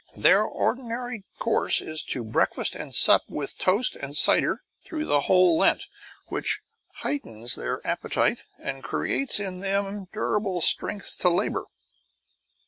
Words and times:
Their 0.17 0.41
ordinary 0.43 1.25
course 1.37 1.79
is 1.79 2.03
to 2.05 2.23
breakfast 2.23 2.75
and 2.75 2.91
sup 2.95 3.21
with 3.29 3.59
toast 3.59 3.95
and 3.95 4.17
sider 4.17 4.63
through 4.83 5.05
the 5.05 5.19
whole 5.29 5.55
Lent; 5.59 5.85
which 6.25 6.61
heightens 7.05 7.53
their 7.53 7.85
appetites 7.85 8.41
and 8.57 8.81
creates 8.81 9.39
in 9.39 9.59
them 9.59 10.07
durable 10.11 10.59
strength 10.61 11.19
to 11.19 11.29
labour. 11.29 11.65